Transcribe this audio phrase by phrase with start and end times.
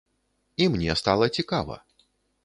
[0.61, 1.77] І мне стала цікава.